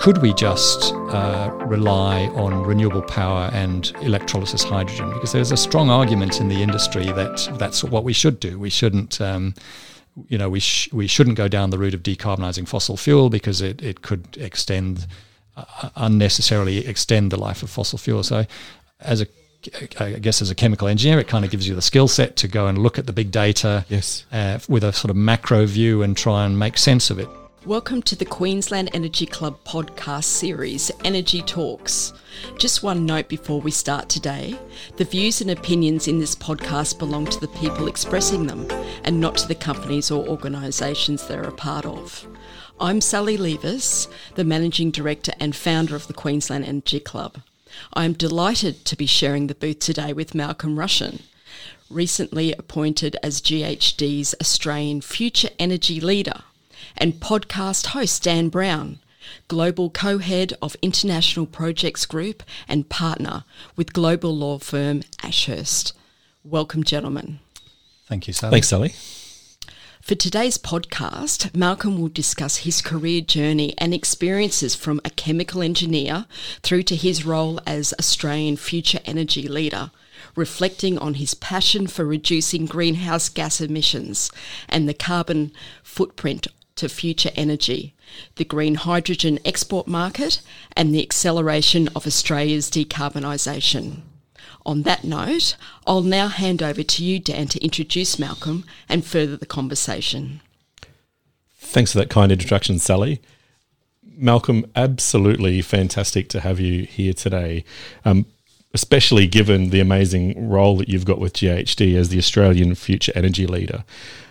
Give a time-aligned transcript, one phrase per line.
[0.00, 5.12] could we just uh, rely on renewable power and electrolysis hydrogen?
[5.12, 8.58] Because there's a strong argument in the industry that that's what we should do.
[8.58, 9.20] We shouldn't.
[9.20, 9.54] Um,
[10.28, 13.60] you know, we sh- we shouldn't go down the route of decarbonising fossil fuel because
[13.60, 15.06] it, it could extend
[15.58, 18.22] uh, unnecessarily extend the life of fossil fuel.
[18.22, 18.46] So,
[19.00, 19.26] as a
[19.98, 22.48] I guess as a chemical engineer, it kind of gives you the skill set to
[22.48, 24.24] go and look at the big data yes.
[24.32, 27.28] Uh, with a sort of macro view and try and make sense of it.
[27.66, 32.14] Welcome to the Queensland Energy Club podcast series, Energy Talks.
[32.58, 34.58] Just one note before we start today
[34.96, 38.66] the views and opinions in this podcast belong to the people expressing them
[39.04, 42.26] and not to the companies or organisations they're a part of.
[42.80, 47.42] I'm Sally Levis, the Managing Director and founder of the Queensland Energy Club.
[47.92, 51.20] I am delighted to be sharing the booth today with Malcolm Rushen,
[51.90, 56.44] recently appointed as GHD's Australian Future Energy Leader,
[56.96, 58.98] and podcast host Dan Brown,
[59.48, 63.44] Global Co Head of International Projects Group and partner
[63.76, 65.92] with global law firm Ashurst.
[66.44, 67.40] Welcome, gentlemen.
[68.06, 68.50] Thank you, Sally.
[68.52, 68.94] Thanks, Sally.
[70.00, 76.24] For today's podcast, Malcolm will discuss his career journey and experiences from a chemical engineer
[76.62, 79.90] through to his role as Australian Future Energy Leader,
[80.34, 84.32] reflecting on his passion for reducing greenhouse gas emissions
[84.68, 86.48] and the carbon footprint
[86.80, 87.94] to future energy,
[88.36, 90.40] the green hydrogen export market,
[90.74, 94.00] and the acceleration of Australia's decarbonisation.
[94.64, 99.36] On that note, I'll now hand over to you, Dan, to introduce Malcolm and further
[99.36, 100.40] the conversation.
[101.58, 103.20] Thanks for that kind introduction, Sally.
[104.02, 107.64] Malcolm, absolutely fantastic to have you here today,
[108.06, 108.24] um,
[108.72, 113.46] especially given the amazing role that you've got with GHD as the Australian Future Energy
[113.46, 113.84] Leader.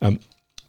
[0.00, 0.18] Um,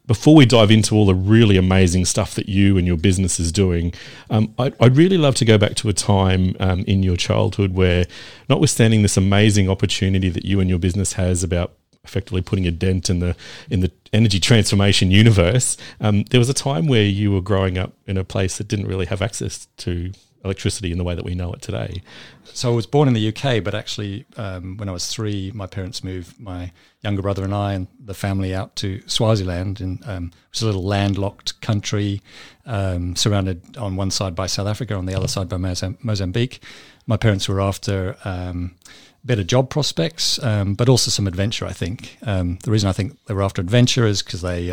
[0.05, 3.51] before we dive into all the really amazing stuff that you and your business is
[3.51, 3.93] doing,
[4.29, 7.73] um, I'd, I'd, really love to go back to a time um, in your childhood
[7.73, 8.05] where,
[8.49, 13.09] notwithstanding this amazing opportunity that you and your business has about effectively putting a dent
[13.09, 13.33] in the
[13.69, 17.93] in the energy transformation universe, um, there was a time where you were growing up
[18.05, 20.11] in a place that didn't really have access to
[20.43, 22.01] electricity in the way that we know it today.
[22.45, 25.65] So I was born in the UK, but actually, um, when I was three, my
[25.65, 26.71] parents moved my
[27.01, 30.31] younger brother and I and the family out to Swaziland, in, um,
[30.61, 32.21] a little landlocked country
[32.65, 36.61] um, surrounded on one side by South Africa, on the other side by Mozambique.
[37.07, 38.75] My parents were after um,
[39.23, 41.65] better job prospects, um, but also some adventure.
[41.65, 44.71] I think um, the reason I think they were after adventure is because they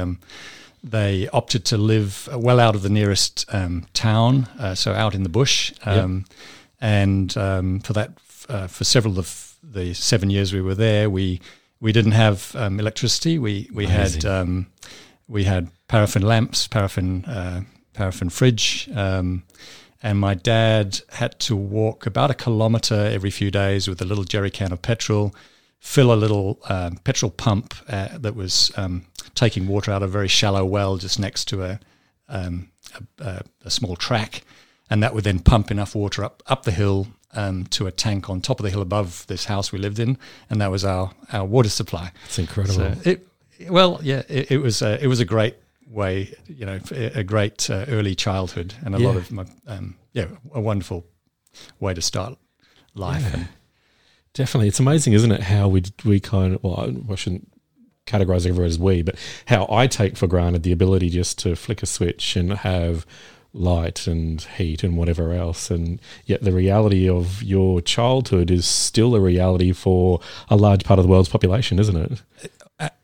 [0.83, 5.23] they opted to live well out of the nearest um, town, uh, so out in
[5.23, 5.73] the bush.
[5.85, 6.39] Um, yep.
[6.81, 8.13] And um, for that,
[8.49, 11.41] uh, for several of the seven years we were there, we
[11.81, 13.39] we didn't have um, electricity.
[13.39, 14.23] We we Amazing.
[14.23, 14.67] had um,
[15.29, 18.89] we had paraffin lamps, paraffin uh, paraffin fridge.
[18.95, 19.45] Um,
[20.03, 24.25] and my dad had to walk about a kilometre every few days with a little
[24.25, 25.35] jerry can of petrol,
[25.81, 30.13] fill a little um, petrol pump uh, that was um, taking water out of a
[30.13, 31.81] very shallow well just next to a,
[32.29, 32.71] um,
[33.19, 34.43] a, a, small track,
[34.89, 38.29] and that would then pump enough water up up the hill um, to a tank
[38.29, 41.13] on top of the hill above this house we lived in, and that was our
[41.33, 42.13] our water supply.
[42.27, 42.75] It's incredible.
[42.75, 43.27] So it,
[43.69, 45.57] well, yeah, it, it was a, it was a great
[45.89, 49.07] way, you know, a great uh, early childhood, and a yeah.
[49.07, 51.07] lot of my um, yeah, a wonderful
[51.79, 52.39] way to start
[52.95, 53.23] life.
[53.23, 53.33] Yeah.
[53.35, 53.49] And,
[54.35, 55.43] Definitely, it's amazing, isn't it?
[55.43, 57.49] How we we kind of well, I shouldn't
[58.07, 61.83] categorize everyone as we, but how I take for granted the ability just to flick
[61.83, 63.07] a switch and have
[63.53, 65.71] light and heat and whatever else.
[65.71, 70.99] And yet the reality of your childhood is still a reality for a large part
[70.99, 72.23] of the world's population, isn't it?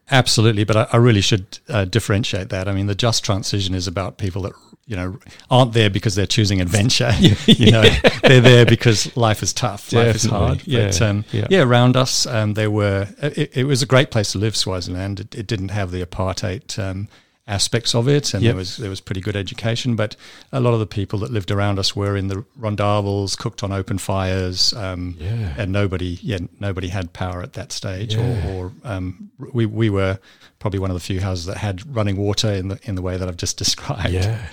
[0.09, 2.69] Absolutely, but I, I really should uh, differentiate that.
[2.69, 4.53] I mean, the just transition is about people that
[4.87, 5.19] you know
[5.51, 7.13] aren't there because they're choosing adventure.
[7.47, 7.83] you know,
[8.23, 10.07] they're there because life is tough, Definitely.
[10.07, 10.67] life is hard.
[10.67, 11.47] Yeah, but, um, yeah.
[11.51, 11.63] yeah.
[11.63, 13.09] around us, um, there were.
[13.21, 15.21] It, it, was a great place to live, Swaziland.
[15.21, 17.09] It, it didn't have the apartheid um,
[17.49, 18.51] aspects of it, and yep.
[18.51, 19.97] there was there was pretty good education.
[19.97, 20.17] But
[20.53, 23.73] a lot of the people that lived around us were in the rondavels, cooked on
[23.73, 25.55] open fires, um, yeah.
[25.59, 28.15] and nobody, yeah, nobody had power at that stage.
[28.15, 28.53] Yeah.
[28.53, 30.19] Or, or um, we we were
[30.59, 33.17] probably one of the few houses that had running water in the in the way
[33.17, 34.11] that I've just described.
[34.11, 34.47] Yeah.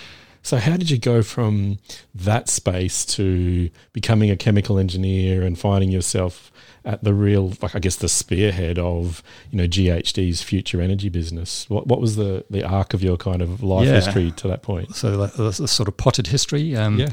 [0.44, 1.80] So how did you go from
[2.14, 6.52] that space to becoming a chemical engineer and finding yourself
[6.86, 11.70] at the real, like I guess, the spearhead of you know GHD's future energy business.
[11.70, 13.96] What what was the the arc of your kind of life yeah.
[13.96, 14.96] history to that point?
[14.96, 16.76] So the, sort of potted history.
[16.76, 17.10] Um, yeah.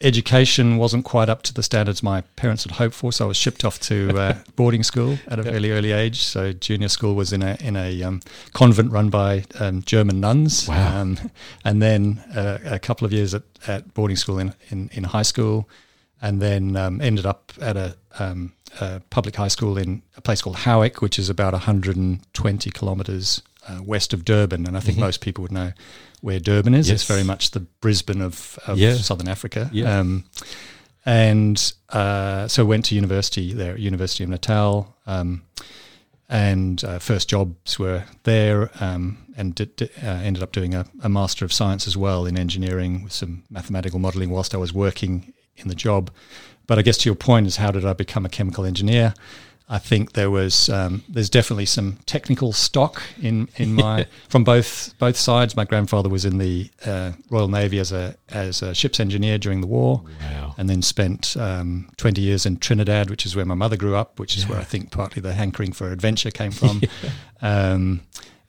[0.00, 3.36] Education wasn't quite up to the standards my parents had hoped for, so I was
[3.36, 6.22] shipped off to uh, boarding school at a fairly early age.
[6.22, 8.20] So junior school was in a in a um,
[8.52, 11.00] convent run by um, German nuns, Wow.
[11.00, 11.30] um,
[11.64, 15.22] and then uh, a couple of years at, at boarding school in, in, in high
[15.22, 15.68] school,
[16.20, 20.42] and then um, ended up at a, um, a public high school in a place
[20.42, 25.20] called Howick, which is about 120 kilometres uh, west of Durban, and I think most
[25.20, 25.72] people would know
[26.20, 26.86] where Durban is.
[26.86, 26.92] Mm-hmm.
[26.92, 27.00] Yes.
[27.02, 28.94] It's very much the Brisbane of, of Yeah.
[28.94, 29.68] southern Africa.
[29.72, 29.98] Yeah.
[30.00, 30.24] Um,
[31.04, 35.42] and uh, so went to university there, University of Natal, um,
[36.28, 40.86] and uh, first jobs were there, um, and did, did- uh, ended up doing a,
[41.02, 44.72] a master of science as well in engineering with some mathematical modelling whilst I was
[44.72, 46.10] working in the job.
[46.66, 49.14] But I guess to your point is how did I become a chemical engineer?
[49.68, 54.94] I think there was um, there's definitely some technical stock in in my from both
[54.98, 55.56] both sides.
[55.56, 59.60] My grandfather was in the uh, Royal Navy as a as a ship's engineer during
[59.60, 60.54] the war, Wow.
[60.56, 64.20] and then spent um, 20 years in Trinidad, which is where my mother grew up,
[64.20, 66.80] which is where I think partly the hankering for adventure came from.
[67.42, 68.02] um,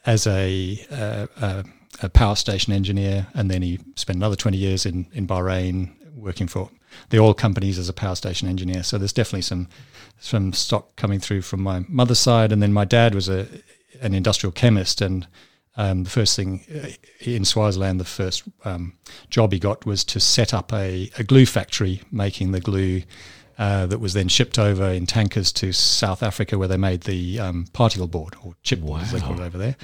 [0.05, 1.63] as a, uh, uh,
[2.01, 6.47] a power station engineer, and then he spent another 20 years in, in Bahrain working
[6.47, 6.69] for
[7.09, 8.83] the oil companies as a power station engineer.
[8.83, 9.67] So there's definitely some
[10.19, 13.47] some stock coming through from my mother's side, and then my dad was a
[14.01, 15.27] an industrial chemist, and
[15.75, 16.89] um, the first thing uh,
[17.21, 18.93] in Swaziland, the first um,
[19.29, 23.03] job he got was to set up a, a glue factory making the glue
[23.59, 27.39] uh, that was then shipped over in tankers to South Africa, where they made the
[27.39, 29.75] um, particle board or chipboard, as they call it over there.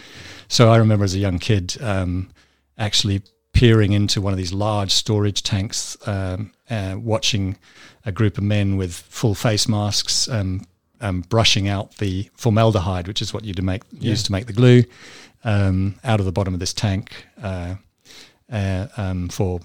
[0.47, 2.29] So I remember as a young kid um,
[2.77, 3.21] actually
[3.53, 7.57] peering into one of these large storage tanks, um, uh, watching
[8.05, 10.65] a group of men with full face masks um,
[11.01, 14.53] um, brushing out the formaldehyde, which is what you to make use to make the
[14.53, 14.83] glue,
[15.43, 17.75] um, out of the bottom of this tank uh,
[18.51, 19.59] uh, um, for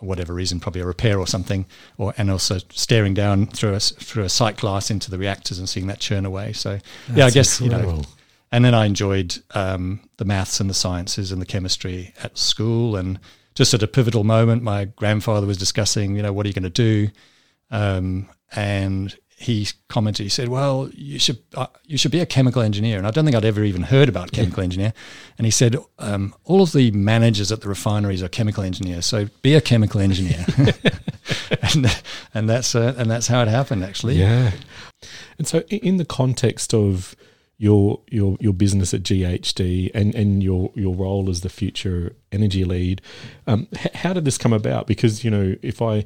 [0.00, 1.66] whatever reason, probably a repair or something,
[1.98, 5.68] or and also staring down through a through a sight glass into the reactors and
[5.68, 6.52] seeing that churn away.
[6.52, 8.02] So yeah, I That's guess you know.
[8.54, 12.94] And then I enjoyed um, the maths and the sciences and the chemistry at school.
[12.94, 13.18] And
[13.56, 16.62] just at a pivotal moment, my grandfather was discussing, you know, what are you going
[16.62, 17.08] to do?
[17.72, 22.62] Um, and he commented, he said, "Well, you should uh, you should be a chemical
[22.62, 24.92] engineer." And I don't think I'd ever even heard about chemical engineer.
[25.36, 29.26] And he said, um, "All of the managers at the refineries are chemical engineers, so
[29.42, 30.46] be a chemical engineer."
[31.74, 32.02] and
[32.32, 34.14] and that's uh, and that's how it happened, actually.
[34.14, 34.52] Yeah.
[35.38, 37.16] And so, in the context of
[37.56, 42.64] your your your business at GHD and and your your role as the future energy
[42.64, 43.00] lead,
[43.46, 44.86] um, h- how did this come about?
[44.86, 46.04] Because you know, if I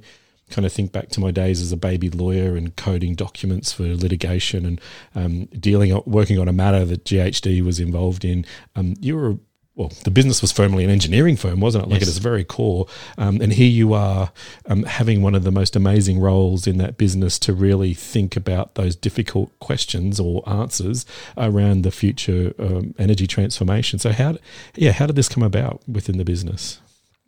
[0.50, 3.82] kind of think back to my days as a baby lawyer and coding documents for
[3.94, 4.80] litigation and
[5.14, 8.44] um, dealing working on a matter that GHD was involved in,
[8.74, 9.36] um, you were
[9.78, 11.88] well, the business was firmly an engineering firm, wasn't it?
[11.88, 12.08] Like Yes.
[12.08, 12.86] at its very core.
[13.16, 14.32] Um, and here you are
[14.66, 18.74] um, having one of the most amazing roles in that business to really think about
[18.74, 24.00] those difficult questions or answers around the future um, energy transformation.
[24.00, 24.38] So how,
[24.74, 26.80] yeah, how did this come about within the business?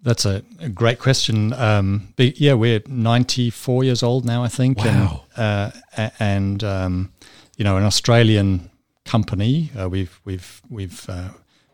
[0.03, 1.53] That's a, a great question.
[1.53, 4.79] Um, yeah, we're 94 years old now, I think.
[4.79, 5.23] Wow.
[5.37, 7.13] And, uh, and um,
[7.57, 8.71] you know, an Australian
[9.05, 9.71] company.
[9.79, 11.29] Uh, we've we've we've uh,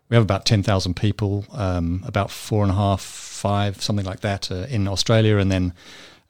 [0.08, 4.50] we have about 10,000 people, um, about four and a half, five, something like that,
[4.50, 5.72] uh, in Australia, and then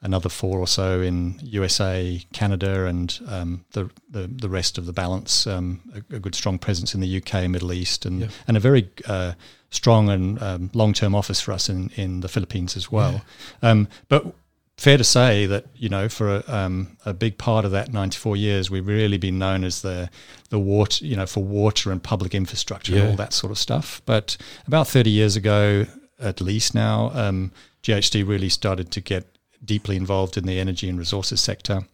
[0.03, 4.93] another four or so in USA, Canada, and um, the, the the rest of the
[4.93, 5.47] balance.
[5.47, 8.29] Um, a, a good strong presence in the UK, Middle East, and Yeah.
[8.47, 9.33] and a very uh,
[9.71, 13.23] strong and um, long term office for us in in the Philippines as well.
[13.63, 14.35] Um, but
[14.79, 18.37] fair to say that you know for a, um, a big part of that 94
[18.37, 20.11] years we've really been known as the
[20.51, 23.01] the water you know for water and public infrastructure Yeah.
[23.01, 24.37] and all that sort of stuff but
[24.67, 25.87] about 30 years ago
[26.21, 30.99] at least now um, GHD really started to get deeply involved in the energy and
[30.99, 31.87] resources sector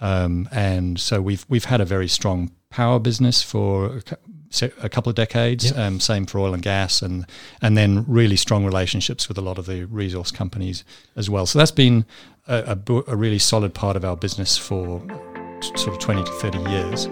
[0.00, 4.02] um, and so we've we've had a very strong power business for
[4.46, 5.70] a cou- se- a couple of decades.
[5.70, 5.86] Yeah.
[5.86, 7.26] Um, same for oil and gas, and
[7.60, 10.84] and then really strong relationships with a lot of the resource companies
[11.16, 11.46] as well.
[11.46, 12.04] So that's been
[12.48, 15.00] a, a, a really solid part of our business for
[15.60, 17.08] t- sort of twenty to thirty years.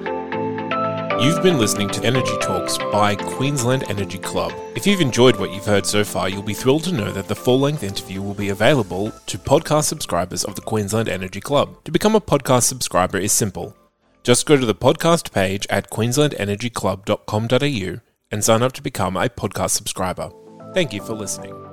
[1.21, 4.53] You've been listening to Energy Talks by Queensland Energy Club.
[4.75, 7.37] If you've enjoyed what you've heard so far, you'll be thrilled to know that the
[7.37, 11.83] full length interview will be available to podcast subscribers of the Queensland Energy Club.
[11.85, 13.77] To become a podcast subscriber is simple.
[14.25, 18.01] Just go to the podcast page at queenslandenergyclub.com.au
[18.31, 20.31] and sign up to become a podcast subscriber.
[20.73, 21.64] Thank you for listening.